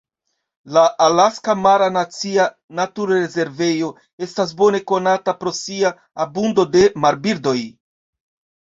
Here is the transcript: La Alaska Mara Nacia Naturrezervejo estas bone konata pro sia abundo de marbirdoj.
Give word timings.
La 0.75 0.85
Alaska 1.07 1.53
Mara 1.65 1.89
Nacia 1.97 2.47
Naturrezervejo 2.81 3.93
estas 4.29 4.55
bone 4.63 4.83
konata 4.95 5.37
pro 5.45 5.55
sia 5.63 5.95
abundo 6.27 6.69
de 6.79 6.87
marbirdoj. 7.07 7.57